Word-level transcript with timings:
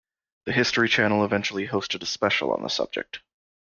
The 0.45 0.51
History 0.53 0.89
Channel 0.89 1.23
eventually 1.23 1.67
hosted 1.67 2.01
a 2.01 2.07
special 2.07 2.51
on 2.53 2.63
the 2.63 2.69
subject. 2.69 3.19